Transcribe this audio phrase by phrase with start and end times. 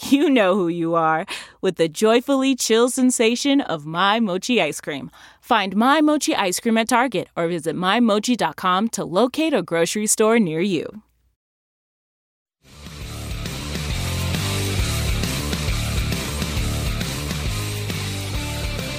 [0.00, 1.26] you know who you are
[1.60, 5.10] with the joyfully chill sensation of My Mochi ice cream.
[5.40, 10.38] Find My Mochi ice cream at Target or visit MyMochi.com to locate a grocery store
[10.38, 11.02] near you.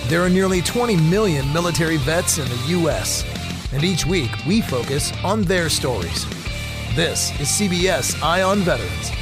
[0.08, 3.24] There are nearly 20 million military vets in the U.S.,
[3.72, 6.26] and each week we focus on their stories.
[6.96, 9.21] This is CBS Eye on Veterans.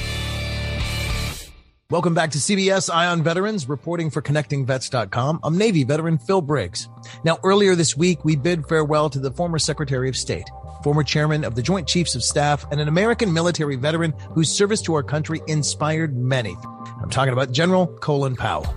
[1.91, 5.39] Welcome back to CBS Eye on Veterans, reporting for ConnectingVets.com.
[5.41, 6.87] I'm Navy veteran Phil Briggs.
[7.23, 10.47] Now, earlier this week, we bid farewell to the former Secretary of State,
[10.83, 14.83] former chairman of the Joint Chiefs of Staff, and an American military veteran whose service
[14.83, 16.55] to our country inspired many.
[17.01, 18.71] I'm talking about General Colin Powell.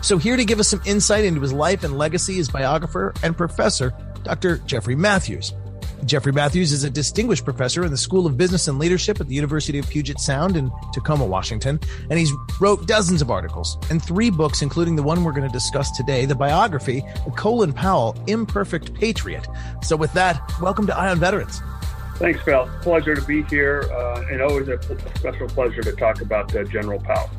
[0.00, 3.36] So, here to give us some insight into his life and legacy is biographer and
[3.36, 4.58] professor, Dr.
[4.58, 5.52] Jeffrey Matthews.
[6.04, 9.34] Jeffrey Matthews is a distinguished professor in the School of Business and Leadership at the
[9.34, 14.28] University of Puget Sound in Tacoma, Washington, and he's wrote dozens of articles and three
[14.28, 18.92] books, including the one we're going to discuss today, the biography of Colin Powell, Imperfect
[18.94, 19.46] Patriot.
[19.82, 21.60] So with that, welcome to Eye on Veterans.
[22.16, 22.68] Thanks, Phil.
[22.82, 24.78] Pleasure to be here, uh, and always a
[25.16, 27.30] special pleasure to talk about uh, General Powell.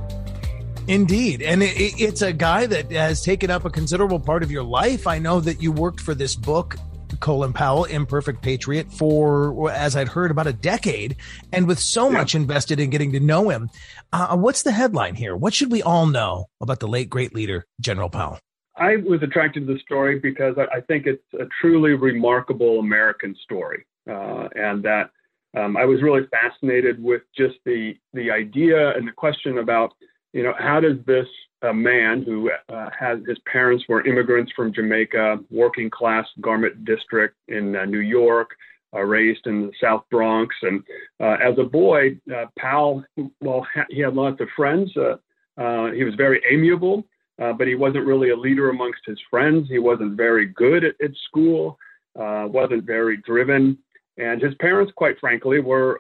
[0.88, 1.42] Indeed.
[1.42, 5.08] And it, it's a guy that has taken up a considerable part of your life.
[5.08, 6.76] I know that you worked for this book
[7.20, 11.16] Colin Powell, Imperfect Patriot, for, as I'd heard, about a decade.
[11.52, 12.18] And with so yeah.
[12.18, 13.70] much invested in getting to know him,
[14.14, 15.36] uh, what's the headline here?
[15.36, 18.40] What should we all know about the late, great leader, General Powell?
[18.78, 23.86] I was attracted to the story because I think it's a truly remarkable American story.
[24.10, 25.10] Uh, and that
[25.58, 29.94] um, I was really fascinated with just the, the idea and the question about,
[30.34, 31.28] you know, how does this
[31.66, 37.36] a man who uh, has his parents were immigrants from Jamaica, working class garment district
[37.48, 38.52] in uh, New York,
[38.94, 40.56] uh, raised in the South Bronx.
[40.62, 40.84] And
[41.20, 43.04] uh, as a boy, uh, Powell,
[43.42, 44.90] well, ha- he had lots of friends.
[44.96, 47.04] Uh, he was very amiable,
[47.38, 49.68] but he wasn't really a leader amongst his friends.
[49.70, 51.78] He wasn't very good at, at school,
[52.16, 53.78] wasn't very driven.
[54.18, 55.98] And his parents, quite frankly, were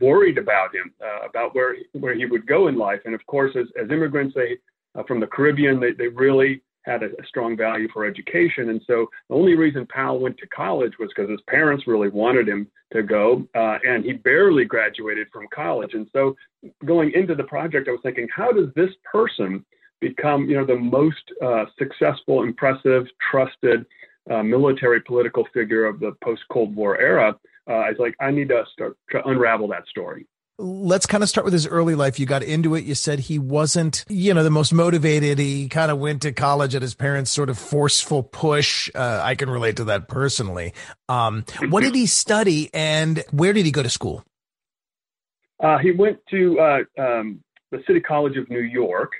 [0.00, 0.92] worried about him,
[1.28, 3.00] about where where he would go in life.
[3.04, 4.56] And of course, as, as immigrants, they
[4.94, 5.80] uh, from the Caribbean.
[5.80, 8.70] They, they really had a, a, strong value for education.
[8.70, 12.48] And so the only reason Powell went to college was because his parents really wanted
[12.48, 13.46] him to go.
[13.54, 15.94] Uh, and he barely graduated from college.
[15.94, 16.34] And so
[16.84, 19.64] going into the project, I was thinking, how does this person
[20.00, 23.86] become, you know, the most uh, successful, impressive, trusted
[24.30, 27.36] uh, military political figure of the post Cold War era?
[27.70, 30.26] Uh, I was like, I need to start to unravel that story
[30.58, 32.18] let's kind of start with his early life.
[32.18, 32.84] You got into it.
[32.84, 35.38] You said he wasn't, you know, the most motivated.
[35.38, 38.90] He kind of went to college at his parents' sort of forceful push.
[38.94, 40.74] Uh, I can relate to that personally.
[41.08, 44.24] Um, what did he study and where did he go to school?
[45.60, 49.12] Uh, he went to uh, um, the City College of New York.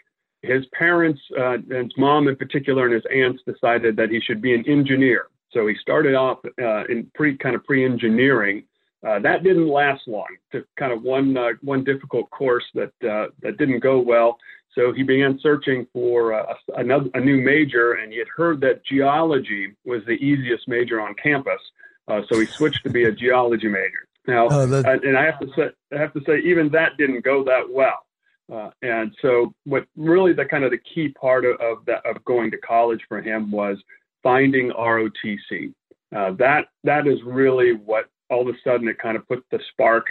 [0.43, 4.55] His parents, uh, his mom in particular, and his aunts decided that he should be
[4.55, 5.27] an engineer.
[5.53, 8.65] So he started off uh, in pre kind of pre-engineering
[9.07, 10.27] uh, that didn't last long.
[10.53, 14.39] To kind of one uh, one difficult course that uh, that didn't go well.
[14.75, 18.61] So he began searching for uh, a, another, a new major, and he had heard
[18.63, 21.61] that geology was the easiest major on campus.
[22.09, 24.09] Uh, so he switched to be a geology major.
[24.27, 27.45] Now, oh, and I have to say, I have to say, even that didn't go
[27.45, 28.07] that well.
[28.53, 32.25] Uh, and so, what really the kind of the key part of, of that of
[32.25, 33.79] going to college for him was
[34.23, 35.75] finding ROTC.
[36.15, 39.61] Uh, that that is really what all of a sudden it kind of put the
[39.73, 40.07] spark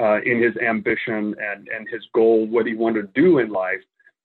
[0.00, 3.80] uh, in his ambition and and his goal, what he wanted to do in life.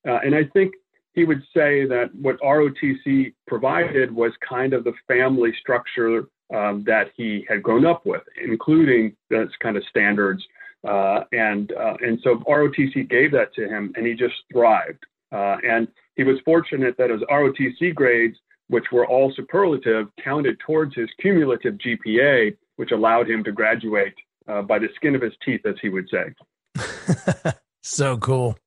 [0.07, 0.73] Uh, and I think
[1.13, 6.25] he would say that what ROTC provided was kind of the family structure
[6.55, 10.43] um, that he had grown up with, including those kind of standards.
[10.87, 15.03] Uh, and uh, and so ROTC gave that to him, and he just thrived.
[15.31, 18.37] Uh, and he was fortunate that his ROTC grades,
[18.67, 24.15] which were all superlative, counted towards his cumulative GPA, which allowed him to graduate
[24.47, 27.51] uh, by the skin of his teeth, as he would say.
[27.83, 28.57] so cool.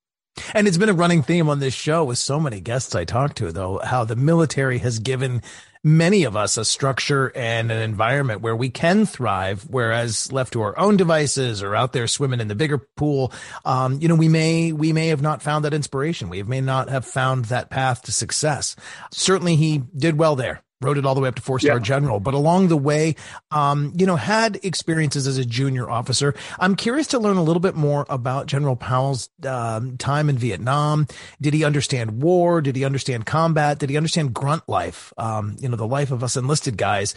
[0.55, 3.34] And it's been a running theme on this show with so many guests I talk
[3.34, 5.43] to, though, how the military has given
[5.85, 10.63] many of us a structure and an environment where we can thrive, whereas left to
[10.63, 13.33] our own devices or out there swimming in the bigger pool,
[13.67, 16.31] um, you know, we may we may have not found that inspiration.
[16.31, 18.75] We may not have found that path to success.
[19.13, 21.83] Certainly, he did well there rode it all the way up to four star yeah.
[21.83, 22.21] general.
[22.21, 23.17] But along the way,
[23.51, 26.35] um, you know, had experiences as a junior officer.
[26.59, 31.07] I'm curious to learn a little bit more about General Powell's um, time in Vietnam.
[31.41, 32.61] Did he understand war?
[32.61, 33.79] Did he understand combat?
[33.79, 35.13] Did he understand grunt life?
[35.19, 37.15] Um, you know, the life of us enlisted guys.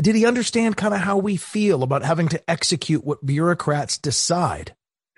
[0.00, 4.74] Did he understand kind of how we feel about having to execute what bureaucrats decide?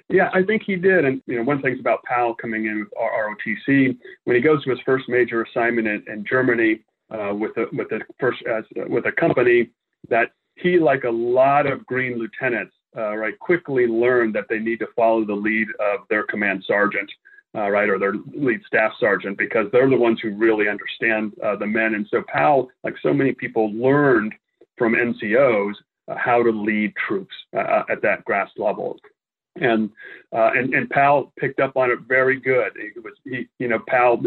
[0.08, 1.04] Yeah, I think he did.
[1.04, 4.70] And you know, one thing's about Powell coming in with ROTC when he goes to
[4.70, 6.80] his first major assignment in, in Germany
[7.10, 9.70] uh, with a with a first as with a company
[10.08, 14.78] that he, like a lot of green lieutenants, uh, right, quickly learned that they need
[14.80, 17.10] to follow the lead of their command sergeant,
[17.54, 21.56] uh, right, or their lead staff sergeant, because they're the ones who really understand uh,
[21.56, 21.94] the men.
[21.94, 24.34] And so Powell, like so many people, learned
[24.76, 25.74] from NCOs
[26.08, 28.98] uh, how to lead troops uh, at that grass level
[29.56, 29.90] and
[30.32, 32.72] uh, and and Powell picked up on it very good.
[32.76, 34.22] It was he, you know, Powell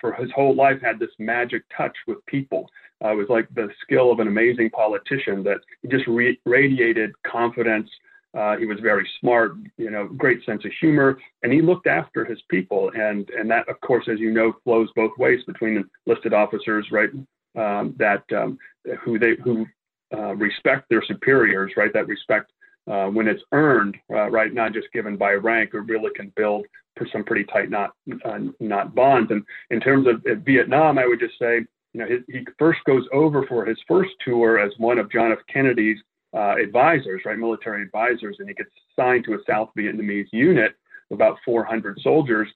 [0.00, 2.68] for his whole life had this magic touch with people.
[3.04, 7.12] Uh, it was like the skill of an amazing politician that he just re- radiated
[7.26, 7.88] confidence.
[8.36, 12.24] Uh, he was very smart, you know, great sense of humor, and he looked after
[12.24, 12.90] his people.
[12.94, 17.10] And and that, of course, as you know, flows both ways between enlisted officers, right?
[17.56, 18.58] Um, that um,
[19.04, 19.66] who they who
[20.12, 21.92] uh, respect their superiors, right?
[21.92, 22.50] That respect
[22.90, 26.66] uh, when it's earned, uh, right, not just given by rank, it really can build
[27.12, 27.92] some pretty tight knot,
[28.24, 29.30] uh, knot bonds.
[29.30, 33.46] And in terms of Vietnam, I would just say, you know, he first goes over
[33.46, 35.38] for his first tour as one of John F.
[35.52, 35.98] Kennedy's
[36.34, 40.72] uh, advisors, right, military advisors, and he gets assigned to a South Vietnamese unit
[41.10, 42.48] of about 400 soldiers.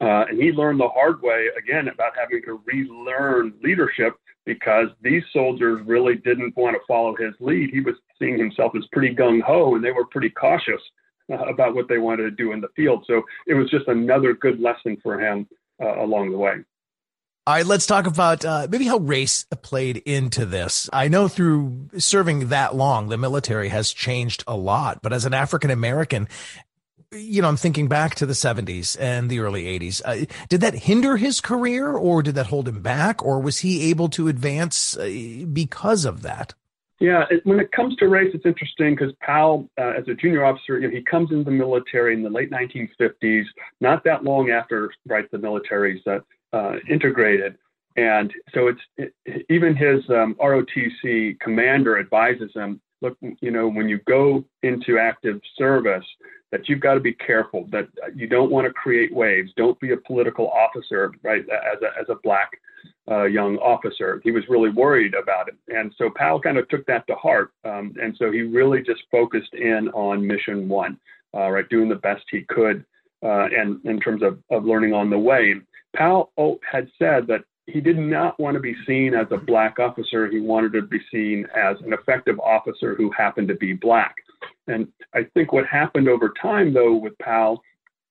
[0.00, 4.14] Uh, and he learned the hard way again about having to relearn leadership
[4.44, 7.70] because these soldiers really didn't want to follow his lead.
[7.70, 10.80] He was seeing himself as pretty gung ho, and they were pretty cautious
[11.32, 13.04] uh, about what they wanted to do in the field.
[13.06, 15.48] So it was just another good lesson for him
[15.82, 16.56] uh, along the way.
[17.48, 20.90] All right, let's talk about uh, maybe how race played into this.
[20.92, 25.00] I know through serving that long, the military has changed a lot.
[25.00, 26.26] But as an African American,
[27.12, 30.02] you know, I'm thinking back to the 70s and the early 80s.
[30.04, 33.90] Uh, did that hinder his career or did that hold him back or was he
[33.90, 36.52] able to advance uh, because of that?
[36.98, 40.80] Yeah, when it comes to race, it's interesting because Powell, uh, as a junior officer,
[40.80, 43.44] you know, he comes into the military in the late 1950s,
[43.80, 46.18] not that long after right the military's uh,
[46.88, 47.56] integrated,
[47.96, 53.88] and so it's it, even his um, ROTC commander advises him, look, you know, when
[53.88, 56.04] you go into active service,
[56.52, 59.50] that you've got to be careful that you don't want to create waves.
[59.56, 61.42] Don't be a political officer, right?
[61.42, 62.50] As a as a black
[63.10, 66.86] uh, young officer, he was really worried about it, and so Powell kind of took
[66.86, 70.98] that to heart, um, and so he really just focused in on mission one,
[71.34, 72.84] uh, right, doing the best he could,
[73.24, 75.54] uh, and in terms of of learning on the way.
[75.96, 76.30] Powell
[76.70, 80.28] had said that he did not want to be seen as a black officer.
[80.30, 84.14] He wanted to be seen as an effective officer who happened to be black.
[84.68, 87.62] And I think what happened over time, though, with Powell,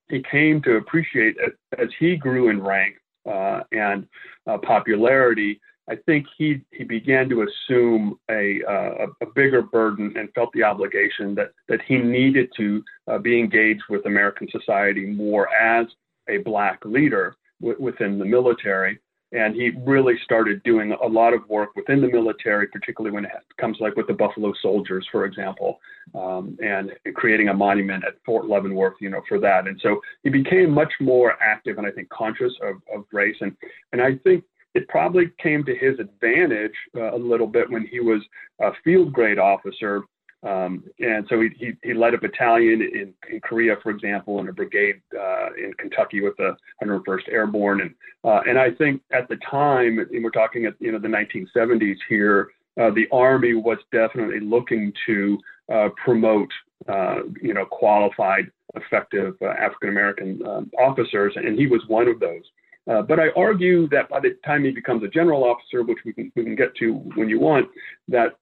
[0.10, 1.38] he came to appreciate
[1.78, 4.08] as he grew in rank uh, and
[4.48, 5.60] uh, popularity.
[5.90, 10.64] I think he he began to assume a uh, a bigger burden and felt the
[10.64, 15.86] obligation that that he needed to uh, be engaged with American society more as
[16.28, 17.36] a black leader
[17.66, 19.00] w- within the military
[19.32, 23.32] and he really started doing a lot of work within the military, particularly when it
[23.60, 25.80] comes like with the Buffalo Soldiers, for example,
[26.14, 29.68] um, and creating a monument at Fort Leavenworth, you know, for that.
[29.68, 33.36] And so he became much more active and I think conscious of, of race.
[33.42, 33.56] And
[33.92, 34.44] and I think
[34.74, 38.22] it probably came to his advantage uh, a little bit when he was
[38.62, 40.04] a field grade officer.
[40.46, 44.48] Um, and so he, he, he, led a battalion in, in Korea, for example, and
[44.48, 47.82] a brigade uh, in Kentucky with the 101st Airborne.
[47.82, 51.08] And, uh, and I think at the time, and we're talking at you know the
[51.08, 52.50] 1970s here,
[52.80, 55.40] uh, the Army was definitely looking to
[55.74, 56.52] uh, promote
[56.88, 62.20] uh, you know qualified, effective uh, African American um, officers, and he was one of
[62.20, 62.44] those.
[62.88, 66.14] Uh, but I argue that by the time he becomes a general officer, which we
[66.14, 67.68] can, we can get to when you want,
[68.10, 68.36] that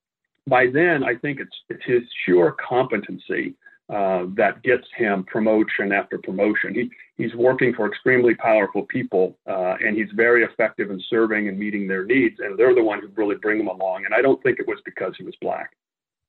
[0.47, 3.55] by then I think it's, it's his sheer competency
[3.89, 6.73] uh, that gets him promotion after promotion.
[6.73, 6.89] He,
[7.21, 11.88] he's working for extremely powerful people, uh, and he's very effective in serving and meeting
[11.88, 14.05] their needs, and they're the one who really bring him along.
[14.05, 15.75] And I don't think it was because he was black.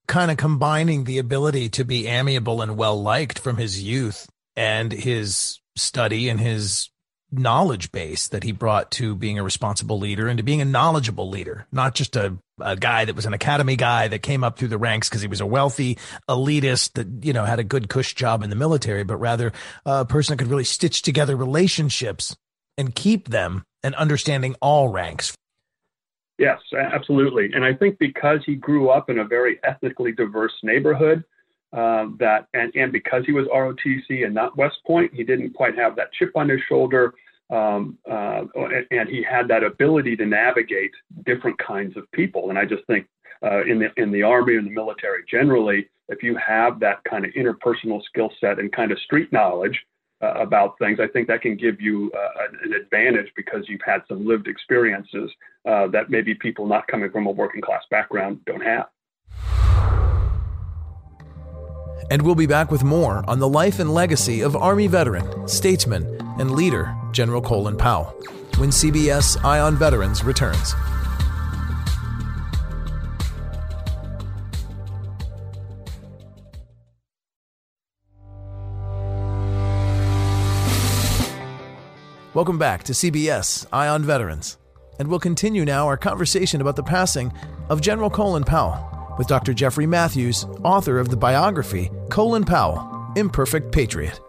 [0.07, 4.93] Kind of combining the ability to be amiable and well liked from his youth and
[4.93, 6.91] his study and his
[7.39, 11.29] knowledge base that he brought to being a responsible leader and to being a knowledgeable
[11.29, 14.69] leader, not just a, a guy that was an academy guy that came up through
[14.69, 15.99] the ranks because he was a wealthy
[16.29, 19.53] elitist that, you know, had a good cush job in the military, but rather
[19.85, 22.37] a person that could really stitch together relationships
[22.77, 25.35] and keep them and understanding all ranks.
[26.39, 27.51] Yes, absolutely.
[27.53, 31.23] And I think because he grew up in a very ethnically diverse neighborhood,
[31.73, 35.77] uh, that and, and because he was ROTC and not West Point, he didn't quite
[35.77, 37.15] have that chip on his shoulder
[37.51, 38.43] um, uh,
[38.91, 40.93] and he had that ability to navigate
[41.27, 42.51] different kinds of people.
[42.51, 43.07] And I just think
[43.43, 47.25] uh, in the in the army and the military generally, if you have that kind
[47.25, 49.79] of interpersonal skill set and kind of street knowledge
[50.23, 54.03] uh, about things, I think that can give you uh, an advantage because you've had
[54.09, 55.31] some lived experiences
[55.69, 58.87] uh, that maybe people not coming from a working class background don't have.
[62.11, 66.05] And we'll be back with more on the life and legacy of Army veteran, statesman,
[66.39, 68.15] and leader General Colin Powell
[68.59, 70.75] when CBS Eye on Veterans returns.
[82.35, 84.59] Welcome back to CBS Eye on Veterans.
[84.99, 87.33] And we'll continue now our conversation about the passing
[87.69, 89.55] of General Colin Powell with Dr.
[89.55, 94.21] Jeffrey Matthews, author of the biography Colin Powell, Imperfect Patriot.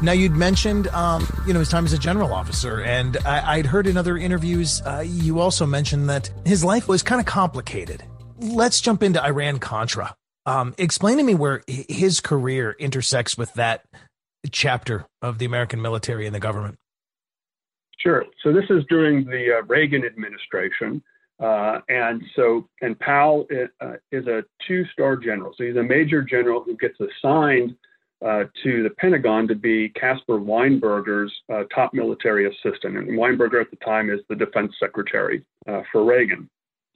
[0.00, 3.66] Now, you'd mentioned, um, you know, his time as a general officer, and I, would
[3.66, 8.04] heard in other interviews, uh, you also mentioned that his life was kind of complicated.
[8.38, 10.14] Let's jump into Iran Contra.
[10.46, 13.84] Um, explain to me where his career intersects with that
[14.50, 16.78] chapter of the American military and the government.
[17.98, 18.24] Sure.
[18.44, 21.02] So this is during the uh, Reagan administration.
[21.40, 23.46] Uh, and so, and Powell
[23.80, 25.52] uh, is a two-star general.
[25.56, 27.76] So he's a major general who gets assigned
[28.24, 32.96] uh, to the Pentagon to be Caspar Weinberger's uh, top military assistant.
[32.96, 36.50] And Weinberger at the time is the defense secretary uh, for Reagan.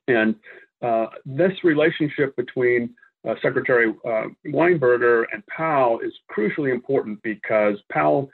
[0.08, 0.34] And
[0.82, 2.94] uh, this relationship between
[3.40, 3.94] Secretary
[4.48, 8.28] Weinberger and Powell is crucially important because Powell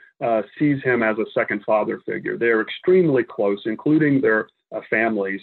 [0.57, 2.39] sees him as a second father figure.
[2.39, 4.47] They're extremely close, including their
[4.89, 5.41] families.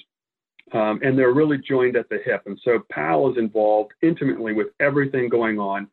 [0.72, 2.42] Um, and they're really joined at the hip.
[2.46, 5.86] And so Powell is involved intimately with everything going on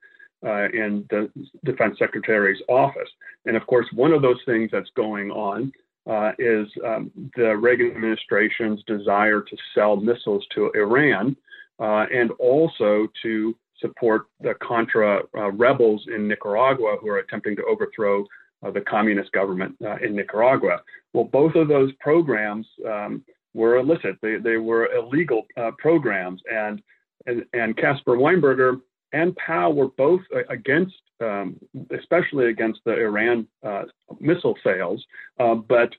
[0.43, 1.29] uh, in the
[1.63, 3.09] defense secretary's office.
[3.45, 5.71] And of course, one of those things that's going on
[6.09, 11.35] uh, is um, the Reagan administration's desire to sell missiles to Iran
[11.79, 17.63] uh, and also to support the Contra uh, rebels in Nicaragua who are attempting to
[17.65, 18.25] overthrow
[18.65, 20.81] uh, the communist government uh, in Nicaragua.
[21.13, 24.17] Well, both of those programs um, were illicit.
[24.21, 26.41] They, they were illegal uh, programs.
[26.51, 26.81] And,
[27.25, 28.81] and, and Caspar Weinberger
[29.13, 31.57] and Powell were both against, um,
[31.97, 33.83] especially against the Iran uh,
[34.19, 35.03] missile sales.
[35.39, 35.93] Uh, but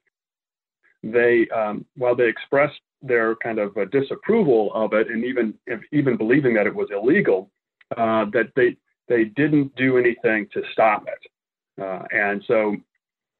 [1.02, 5.54] they, um, while they expressed their kind of uh, disapproval of it and even,
[5.92, 7.50] even believing that it was illegal,
[7.96, 8.76] uh, that they,
[9.08, 11.82] they didn't do anything to stop it.
[11.82, 12.76] Uh, and so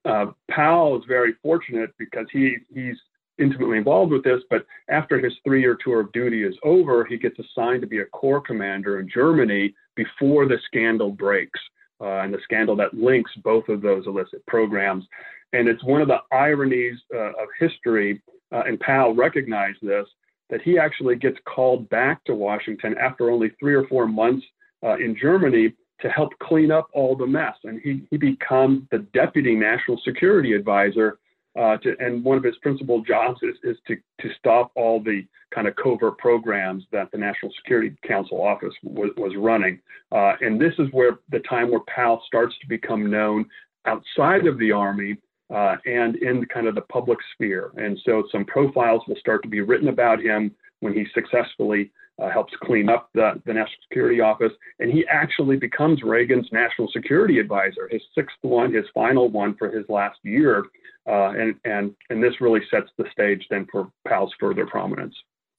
[0.04, 2.96] uh, Powell is very fortunate because he he's
[3.38, 7.16] intimately involved with this, but after his three year tour of duty is over, he
[7.16, 11.60] gets assigned to be a corps commander in Germany before the scandal breaks.
[12.00, 15.04] Uh, and the scandal that links both of those illicit programs.
[15.52, 18.20] And it's one of the ironies uh, of history,
[18.52, 20.04] uh, and Powell recognized this,
[20.50, 24.44] that he actually gets called back to Washington after only three or four months
[24.84, 27.54] uh, in Germany to help clean up all the mess.
[27.62, 31.18] And he, he becomes the deputy national security advisor
[31.58, 35.24] uh, to, and one of his principal jobs is, is to, to stop all the
[35.54, 39.78] kind of covert programs that the National Security Council office was, was running.
[40.10, 43.46] Uh, and this is where the time where Powell starts to become known
[43.86, 45.16] outside of the Army
[45.54, 47.70] uh, and in kind of the public sphere.
[47.76, 51.90] And so some profiles will start to be written about him when he successfully
[52.22, 54.52] uh, helps clean up the, the National Security Office.
[54.78, 59.70] And he actually becomes Reagan's national security advisor, his sixth one, his final one for
[59.70, 60.64] his last year.
[61.06, 65.14] Uh, and, and, and this really sets the stage then for Powell's further prominence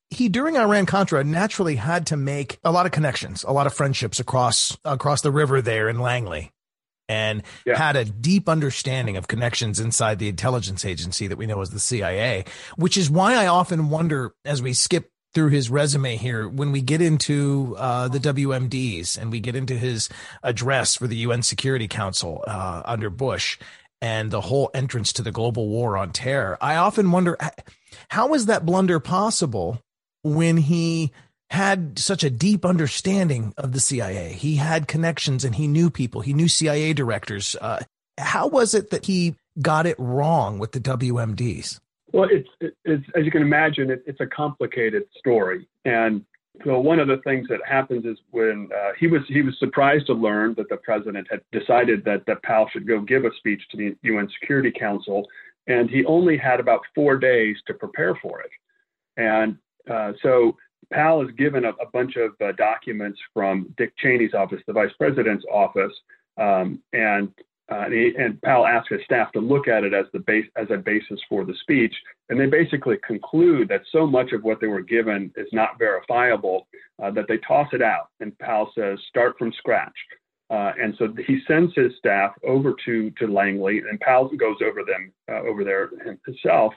[0.09, 3.73] he during Iran Contra naturally had to make a lot of connections, a lot of
[3.73, 6.51] friendships across across the river there in Langley,
[7.09, 7.77] and yeah.
[7.77, 11.79] had a deep understanding of connections inside the intelligence agency that we know as the
[11.79, 12.45] CIA.
[12.75, 16.81] Which is why I often wonder as we skip through his resume here when we
[16.81, 20.09] get into uh, the WMDs and we get into his
[20.41, 23.59] address for the UN Security Council uh, under Bush
[24.01, 26.57] and the whole entrance to the global war on terror.
[26.61, 27.37] I often wonder
[28.09, 29.81] how is that blunder possible
[30.23, 31.11] when he
[31.51, 34.33] had such a deep understanding of the CIA.
[34.33, 36.21] He had connections and he knew people.
[36.21, 37.55] He knew CIA directors.
[37.59, 37.83] Uh,
[38.17, 41.79] how was it that he got it wrong with the WMDs?
[42.15, 42.47] Well, it's,
[42.85, 45.67] it's as you can imagine, it, it's a complicated story.
[45.83, 46.23] And
[46.63, 50.05] so one of the things that happens is when uh, he was he was surprised
[50.07, 53.61] to learn that the president had decided that that Powell should go give a speech
[53.71, 55.27] to the UN Security Council,
[55.67, 58.51] and he only had about four days to prepare for it.
[59.17, 59.57] And
[59.91, 60.55] uh, so
[60.93, 64.93] Powell is given a, a bunch of uh, documents from Dick Cheney's office, the vice
[64.97, 65.91] president's office,
[66.37, 67.27] um, and
[67.71, 70.67] uh, and, and, Powell asks his staff to look at it as the base as
[70.69, 71.93] a basis for the speech,
[72.29, 76.67] and they basically conclude that so much of what they were given is not verifiable
[77.01, 78.09] uh, that they toss it out.
[78.19, 79.95] And Powell says, "Start from scratch."
[80.51, 84.83] Uh, and so he sends his staff over to to Langley, and Powell goes over
[84.83, 85.89] them uh, over there
[86.25, 86.73] himself.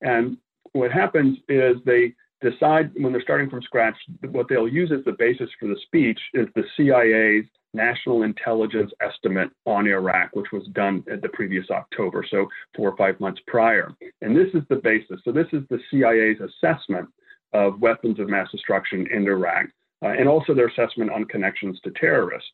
[0.00, 0.38] And
[0.72, 3.96] what happens is they decide when they're starting from scratch,
[4.30, 9.50] what they'll use as the basis for the speech is the CIA's national intelligence estimate
[9.66, 13.92] on Iraq, which was done at the previous October, so four or five months prior.
[14.22, 15.20] And this is the basis.
[15.24, 17.08] So this is the CIA's assessment
[17.52, 19.66] of weapons of mass destruction in Iraq,
[20.02, 22.48] uh, and also their assessment on connections to terrorists.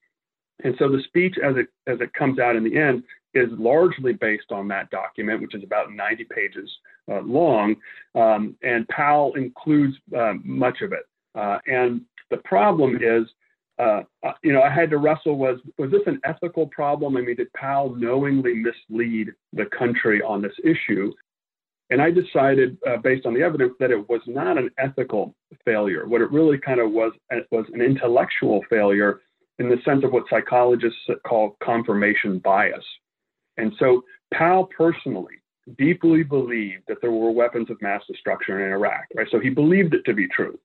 [0.64, 3.02] And so the speech, as it as it comes out in the end,
[3.34, 6.70] is largely based on that document, which is about 90 pages
[7.10, 7.76] uh, long.
[8.14, 11.04] Um, and Powell includes uh, much of it.
[11.34, 13.26] Uh, and the problem is,
[13.78, 17.16] uh, uh, you know, I had to wrestle was was this an ethical problem?
[17.16, 21.12] I mean, did Powell knowingly mislead the country on this issue?
[21.90, 26.06] And I decided, uh, based on the evidence, that it was not an ethical failure.
[26.08, 27.12] What it really kind of was
[27.52, 29.20] was an intellectual failure
[29.58, 32.84] in the sense of what psychologists call confirmation bias.
[33.58, 35.36] And so Powell personally
[35.78, 39.26] deeply believed that there were weapons of mass destruction in Iraq, right?
[39.30, 40.58] So he believed it to be true.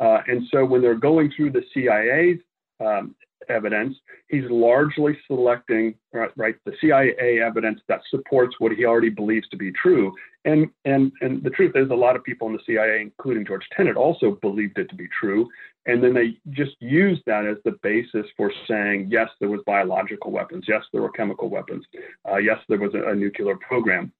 [0.00, 2.40] Uh, and so when they're going through the CIA's
[2.80, 3.14] um,
[3.48, 3.96] evidence,
[4.28, 9.56] he's largely selecting right, right, the CIA evidence that supports what he already believes to
[9.56, 10.12] be true.
[10.44, 13.66] And and and the truth is, a lot of people in the CIA, including George
[13.76, 15.48] Tenet, also believed it to be true.
[15.86, 20.30] And then they just used that as the basis for saying, yes, there was biological
[20.30, 21.84] weapons, yes, there were chemical weapons,
[22.30, 24.12] uh, yes, there was a, a nuclear program.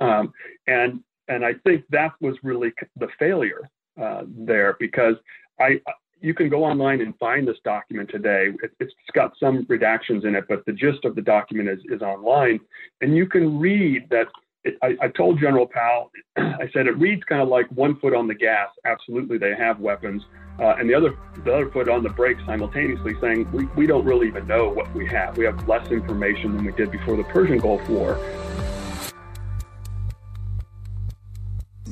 [0.00, 0.32] Um,
[0.66, 3.68] and and I think that was really the failure
[4.00, 5.14] uh, there because
[5.60, 5.80] I
[6.24, 8.48] you can go online and find this document today.
[8.62, 12.00] It, has got some redactions in it, but the gist of the document is, is
[12.00, 12.60] online.
[13.02, 14.28] And you can read that.
[14.64, 18.14] It, I, I, told General Powell, I said it reads kind of like one foot
[18.14, 18.68] on the gas.
[18.86, 20.22] Absolutely, they have weapons,
[20.58, 24.06] uh, and the other the other foot on the brake simultaneously, saying we, we don't
[24.06, 25.36] really even know what we have.
[25.36, 28.18] We have less information than we did before the Persian Gulf War.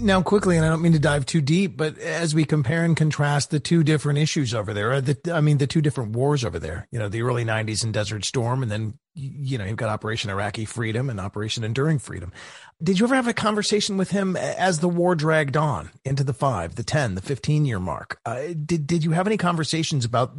[0.02, 2.96] Now quickly, and I don't mean to dive too deep, but as we compare and
[2.96, 6.58] contrast the two different issues over there, the, I mean, the two different wars over
[6.58, 9.90] there, you know, the early 90s and Desert Storm, and then, you know, you've got
[9.90, 12.32] Operation Iraqi Freedom and Operation Enduring Freedom.
[12.82, 16.32] Did you ever have a conversation with him as the war dragged on into the
[16.32, 18.18] five, the 10, the 15 year mark?
[18.24, 20.34] Uh, did, did you have any conversations about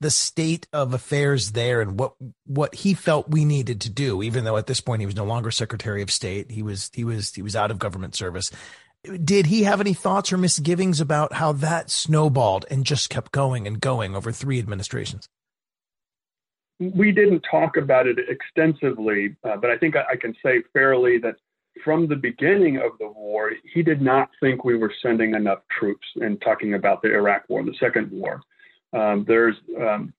[0.00, 2.14] the state of affairs there and what,
[2.46, 5.24] what he felt we needed to do, even though at this point he was no
[5.24, 6.50] longer Secretary of State?
[6.50, 8.50] He was, he was, he was out of government service
[9.24, 13.66] did he have any thoughts or misgivings about how that snowballed and just kept going
[13.66, 15.28] and going over three administrations?
[16.94, 21.18] We didn't talk about it extensively, uh, but I think I, I can say fairly
[21.18, 21.36] that
[21.84, 26.06] from the beginning of the war, he did not think we were sending enough troops
[26.16, 28.40] and talking about the Iraq war, the second war.
[28.92, 30.12] Um, there's um,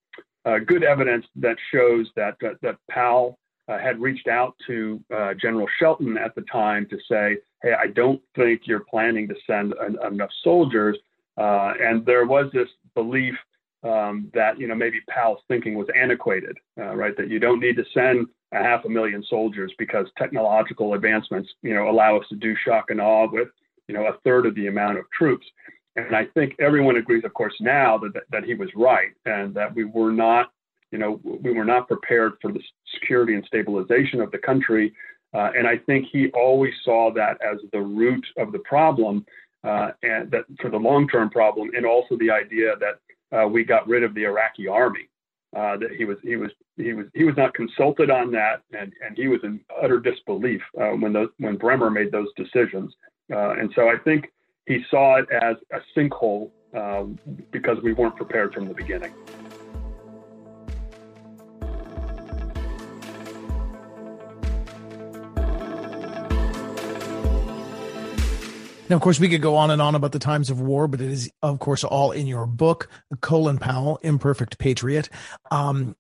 [0.46, 5.34] uh, good evidence that shows that, that, that Powell uh, had reached out to uh,
[5.36, 9.74] General Shelton at the time to say, hey, I don't think you're planning to send
[9.80, 10.98] an, enough soldiers.
[11.38, 13.36] Uh, and there was this belief
[13.84, 17.16] um, that you know maybe Powell's thinking was antiquated, uh, right?
[17.18, 21.74] That you don't need to send a half a million soldiers because technological advancements, you
[21.74, 23.50] know, allow us to do shock and awe with
[23.88, 25.46] you know a third of the amount of troops.
[25.96, 29.76] And I think everyone agrees, of course, now that that he was right and that
[29.76, 30.52] we were not,
[30.92, 32.62] you know, we were not prepared for the
[32.94, 34.94] security and stabilization of the country.
[35.34, 39.26] Uh, and I think he always saw that as the root of the problem,
[39.64, 43.00] uh, and that for the long-term problem, and also the idea that
[43.34, 45.10] uh, we got rid of the Iraqi army.
[45.56, 48.92] Uh, that he was he was he was he was not consulted on that, and
[49.06, 52.92] and he was in utter disbelief uh, when those when Bremer made those decisions.
[53.32, 54.32] Uh, and so I think
[54.66, 57.04] he saw it as a sinkhole uh,
[57.52, 59.14] because we weren't prepared from the beginning.
[68.94, 71.02] Now, of course, we could go on and on about the times of war, but
[71.02, 72.90] it is, of course, all in your book,
[73.22, 75.10] Colin Powell, Imperfect Patriot.
[75.50, 75.96] Um,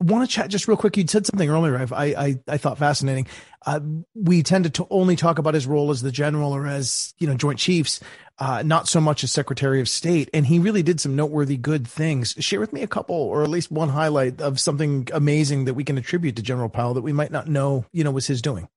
[0.00, 0.98] want to chat just real quick.
[0.98, 1.78] You said something earlier.
[1.94, 3.26] I I, I thought fascinating.
[3.64, 3.80] Uh,
[4.14, 7.36] we tended to only talk about his role as the general or as you know
[7.36, 8.00] Joint Chiefs,
[8.38, 10.28] uh, not so much as Secretary of State.
[10.34, 12.34] And he really did some noteworthy good things.
[12.38, 15.84] Share with me a couple, or at least one highlight of something amazing that we
[15.84, 18.68] can attribute to General Powell that we might not know, you know, was his doing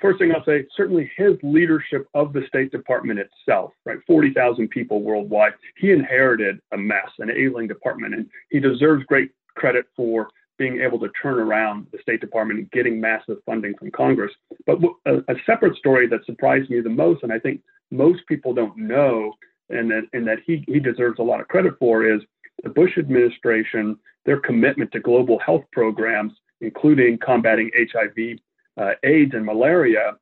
[0.00, 3.98] first thing I'll say, certainly his leadership of the State Department itself, right?
[4.06, 5.52] 40,000 people worldwide.
[5.76, 11.00] He inherited a mess, an ailing department, and he deserves great credit for being able
[11.00, 14.32] to turn around the State Department and getting massive funding from Congress.
[14.66, 17.60] But a, a separate story that surprised me the most, and I think
[17.90, 19.34] most people don't know,
[19.70, 22.20] and that, and that he, he deserves a lot of credit for, is
[22.62, 28.38] the Bush administration, their commitment to global health programs, including combating HIV
[28.80, 30.12] uh, AIDS and malaria,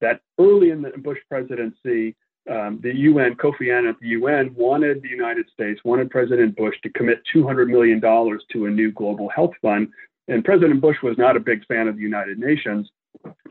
[0.00, 2.16] that early in the Bush presidency,
[2.50, 6.74] um, the UN, Kofi Annan at the UN, wanted the United States, wanted President Bush
[6.82, 9.88] to commit $200 million to a new global health fund.
[10.28, 12.88] And President Bush was not a big fan of the United Nations.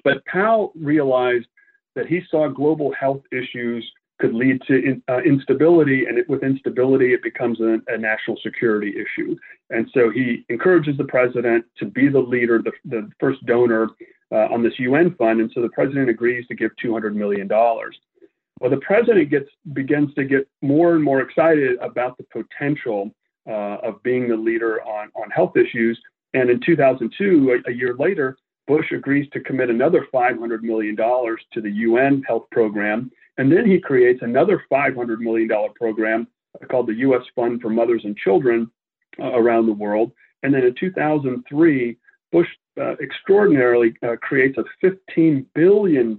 [0.03, 1.47] But Powell realized
[1.95, 6.43] that he saw global health issues could lead to in, uh, instability, and it, with
[6.43, 9.35] instability, it becomes a, a, national security issue.
[9.69, 13.87] And so he encourages the president to be the leader, the, the first donor
[14.31, 17.97] uh, on this UN fund, and so the president agrees to give 200 million dollars.
[18.59, 23.11] Well, the president gets begins to get more and more excited about the potential
[23.47, 25.99] uh, of being the leader on on health issues.
[26.33, 28.37] And in 2002, a, a year later,
[28.67, 33.65] Bush agrees to commit another 500 million dollars to the UN health program, and then
[33.65, 36.27] he creates another 500 million dollar program
[36.69, 37.23] called the U.S.
[37.35, 38.69] Fund for Mothers and Children
[39.19, 40.11] uh, around the world.
[40.43, 41.97] And then in 2003,
[42.31, 42.47] Bush
[42.79, 46.17] uh, extraordinarily uh, creates a $15 billion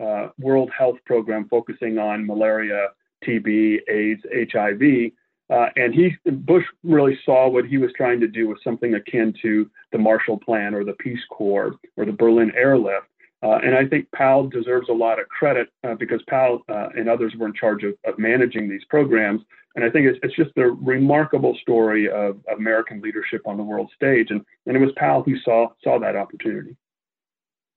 [0.00, 2.88] uh, World Health Program focusing on malaria,
[3.24, 5.12] TB, AIDS, HIV.
[5.50, 9.34] Uh, and he Bush really saw what he was trying to do with something akin
[9.42, 13.06] to the Marshall Plan or the Peace Corps or the Berlin Airlift.
[13.42, 17.08] Uh, and I think Powell deserves a lot of credit uh, because Powell uh, and
[17.08, 19.42] others were in charge of, of, managing these programs.
[19.74, 23.90] And I think it's, it's just a remarkable story of, American leadership on the world
[23.94, 24.28] stage.
[24.30, 26.76] And, and it was Powell who saw, saw that opportunity.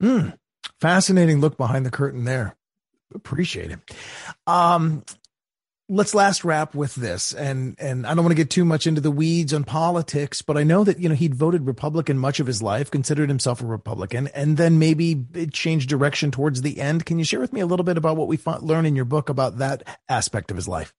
[0.02, 0.38] Mm,
[0.80, 2.56] fascinating look behind the curtain there.
[3.14, 3.80] Appreciate it.
[4.46, 5.04] Um,
[5.88, 9.00] let's last wrap with this and and i don't want to get too much into
[9.00, 12.48] the weeds on politics but i know that you know he'd voted republican much of
[12.48, 17.06] his life considered himself a republican and then maybe it changed direction towards the end
[17.06, 19.30] can you share with me a little bit about what we learn in your book
[19.30, 20.92] about that aspect of his life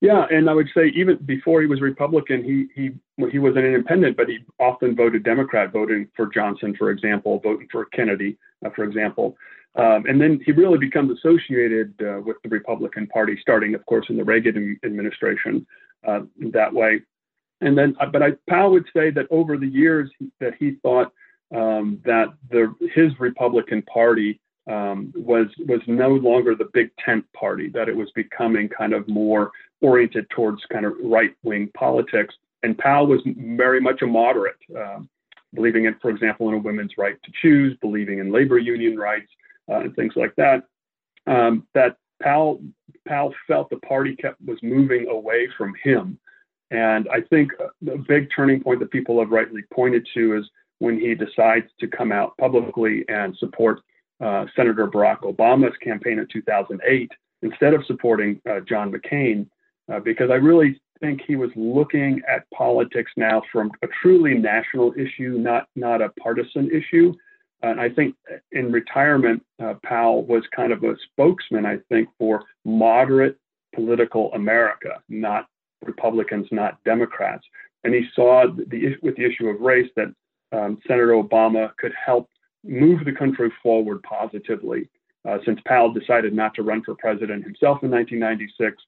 [0.00, 2.90] yeah and i would say even before he was republican he he
[3.30, 7.68] he was an independent but he often voted democrat voting for johnson for example voting
[7.70, 9.36] for kennedy uh, for example
[9.76, 14.06] um, and then he really becomes associated uh, with the Republican Party, starting, of course,
[14.08, 15.64] in the Reagan administration
[16.06, 16.20] uh,
[16.52, 17.02] that way.
[17.60, 20.10] And then, uh, but I, Powell would say that over the years
[20.40, 21.12] that he thought
[21.54, 27.68] um, that the, his Republican Party um, was was no longer the big tent party;
[27.74, 32.34] that it was becoming kind of more oriented towards kind of right wing politics.
[32.62, 35.08] And Powell was very much a moderate, um,
[35.54, 39.30] believing in, for example, in a women's right to choose, believing in labor union rights,
[39.70, 40.64] uh, and things like that,
[41.26, 42.60] um, that Powell,
[43.08, 46.18] Powell felt the party kept was moving away from him.
[46.70, 47.50] And I think
[47.82, 51.88] the big turning point that people have rightly pointed to is when he decides to
[51.88, 53.80] come out publicly and support
[54.20, 57.10] uh, Senator Barack Obama's campaign in 2008
[57.42, 59.46] instead of supporting uh, John McCain,
[59.90, 64.92] uh, because I really think he was looking at politics now from a truly national
[64.96, 67.14] issue, not not a partisan issue.
[67.62, 68.14] And I think
[68.52, 73.36] in retirement, uh, Powell was kind of a spokesman, I think, for moderate
[73.74, 75.46] political America, not
[75.84, 77.44] Republicans, not Democrats.
[77.84, 80.08] And he saw the, with the issue of race that
[80.52, 82.28] um, Senator Obama could help
[82.64, 84.88] move the country forward positively.
[85.28, 88.82] Uh, since Powell decided not to run for president himself in 1996,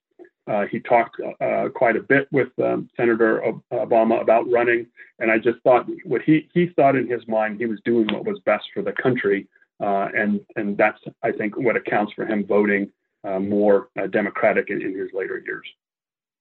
[0.45, 4.87] uh, he talked uh, quite a bit with um, Senator Obama about running,
[5.19, 8.25] and I just thought what he he thought in his mind he was doing what
[8.25, 9.47] was best for the country,
[9.79, 12.91] uh, and and that's I think what accounts for him voting
[13.23, 15.65] uh, more uh, Democratic in, in, his later years.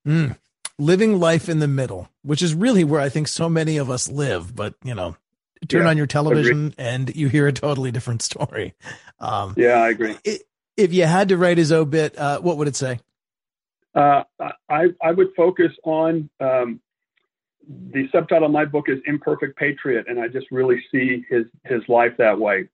[0.06, 0.36] Mm.
[0.78, 4.08] Living life in the middle, which is really where I think so many of us
[4.08, 5.16] live, but you know,
[5.68, 8.74] turn yeah, on your television and you hear a totally different story.
[9.20, 10.16] Um, yeah, I agree.
[10.24, 10.42] It,
[10.76, 13.00] if you had to write his obit, uh, what would it say?
[13.94, 14.22] Uh,
[14.68, 16.80] I, I would focus on um,
[17.68, 21.82] the subtitle of my book is Imperfect Patriot, and I just really see his his
[21.88, 22.68] life that way.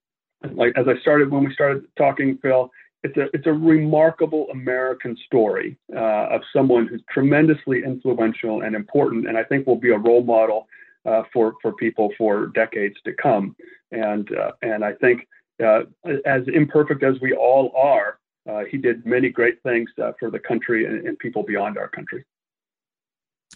[0.52, 2.70] Like as I started when we started talking, Phil,
[3.02, 9.28] it's a it's a remarkable American story uh, of someone who's tremendously influential and important,
[9.28, 10.68] and I think will be a role model
[11.08, 13.56] uh, for for people for decades to come.
[13.92, 15.26] And uh, and I think
[15.64, 15.82] uh,
[16.24, 18.18] as imperfect as we all are,
[18.48, 21.88] uh, he did many great things uh, for the country and, and, people beyond our
[21.88, 22.24] country.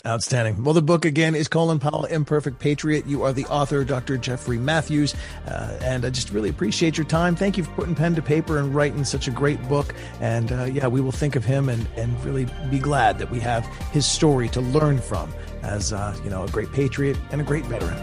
[0.04, 0.64] Outstanding.
[0.64, 3.06] Well, the book again is Colin Powell, Imperfect Patriot.
[3.06, 4.18] You are the author, Dr.
[4.18, 5.14] Jeffrey Matthews,
[5.46, 7.36] uh, and I just really appreciate your time.
[7.36, 9.94] Thank you for putting pen to paper and writing such a great book.
[10.20, 13.38] And uh, yeah, we will think of him and, and really be glad that we
[13.40, 17.44] have his story to learn from as uh, you know a great patriot and a
[17.44, 17.96] great veteran.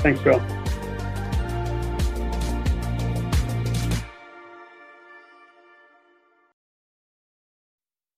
[0.00, 0.42] Thanks, Bill.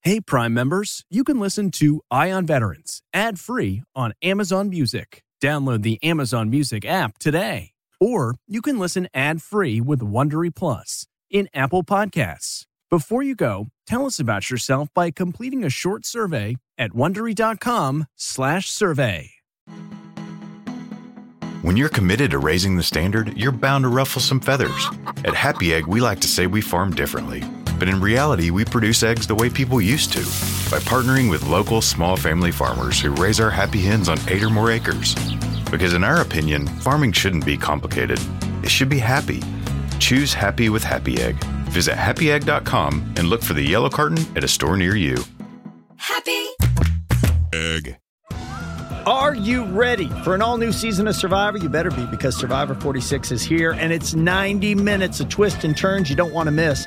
[0.07, 5.25] Hey, Prime members, you can listen to Eye on Veterans ad free on Amazon Music.
[5.43, 7.73] Download the Amazon Music app today.
[8.01, 12.67] Or you can listen ad free with Wondery Plus in Apple Podcasts.
[12.89, 19.31] Before you go, tell us about yourself by completing a short survey at wondery.com/survey.
[21.63, 24.87] When you're committed to raising the standard, you're bound to ruffle some feathers.
[25.25, 27.43] At Happy Egg, we like to say we farm differently
[27.79, 30.21] but in reality, we produce eggs the way people used to
[30.71, 34.51] by partnering with local small family farmers who raise our happy hens on eight or
[34.51, 35.15] more acres.
[35.71, 38.21] Because, in our opinion, farming shouldn't be complicated,
[38.63, 39.43] it should be happy.
[39.99, 41.43] Choose happy with Happy Egg.
[41.71, 45.17] Visit happyegg.com and look for the yellow carton at a store near you.
[45.97, 46.47] Happy
[47.53, 47.99] Egg.
[49.07, 51.59] Are you ready for an all new season of Survivor?
[51.59, 55.77] You better be because Survivor 46 is here and it's 90 minutes of twists and
[55.77, 56.87] turns you don't want to miss.